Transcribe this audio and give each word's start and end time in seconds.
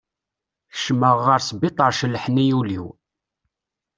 Kecmeɣ 0.71 1.17
ɣer 1.27 1.39
sbitaṛ 1.49 1.91
celḥen-iyi 1.99 2.53
ul-iw. 2.59 2.85